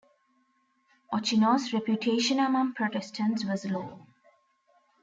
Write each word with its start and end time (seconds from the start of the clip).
Ochino's 1.13 1.73
reputation 1.73 2.39
among 2.39 2.73
Protestants 2.73 3.45
was 3.45 3.65
low. 3.65 4.03